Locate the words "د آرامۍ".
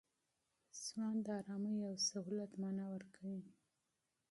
1.25-1.77